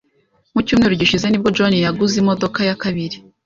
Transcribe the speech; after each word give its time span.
Mu 0.53 0.61
cyumweru 0.65 0.93
gishize 1.01 1.25
nibwo 1.27 1.49
John 1.55 1.73
yaguze 1.85 2.15
imodoka 2.21 2.59
ya 2.67 2.77
kabiri. 2.83 3.17